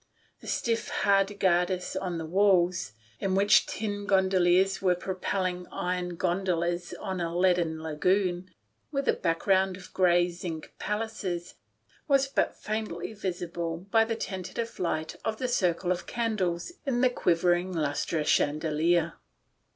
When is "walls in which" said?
2.25-3.67